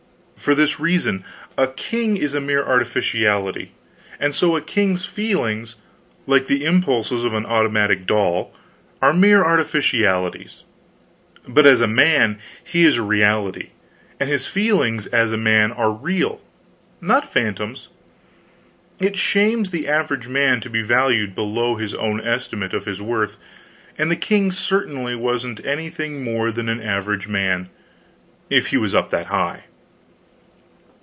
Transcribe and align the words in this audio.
For 0.35 0.55
this 0.55 0.79
reason: 0.79 1.23
a 1.55 1.67
king 1.67 2.17
is 2.17 2.33
a 2.33 2.41
mere 2.41 2.65
artificiality, 2.65 3.73
and 4.19 4.33
so 4.33 4.55
a 4.55 4.61
king's 4.61 5.05
feelings, 5.05 5.75
like 6.25 6.47
the 6.47 6.65
impulses 6.65 7.23
of 7.23 7.35
an 7.35 7.45
automatic 7.45 8.07
doll, 8.07 8.51
are 9.03 9.13
mere 9.13 9.43
artificialities; 9.43 10.63
but 11.47 11.67
as 11.67 11.79
a 11.79 11.85
man, 11.85 12.39
he 12.63 12.85
is 12.85 12.97
a 12.97 13.03
reality, 13.03 13.69
and 14.19 14.27
his 14.29 14.47
feelings, 14.47 15.05
as 15.05 15.31
a 15.31 15.37
man, 15.37 15.71
are 15.73 15.91
real, 15.91 16.41
not 17.01 17.31
phantoms. 17.31 17.89
It 18.99 19.17
shames 19.17 19.69
the 19.69 19.87
average 19.87 20.27
man 20.27 20.59
to 20.61 20.71
be 20.71 20.81
valued 20.81 21.35
below 21.35 21.75
his 21.75 21.93
own 21.93 22.19
estimate 22.19 22.73
of 22.73 22.85
his 22.85 22.99
worth, 22.99 23.37
and 23.95 24.09
the 24.09 24.15
king 24.15 24.49
certainly 24.51 25.15
wasn't 25.15 25.63
anything 25.63 26.23
more 26.23 26.51
than 26.51 26.67
an 26.67 26.81
average 26.81 27.27
man, 27.27 27.69
if 28.49 28.67
he 28.69 28.77
was 28.77 28.95
up 28.95 29.11
that 29.11 29.27
high. 29.27 29.65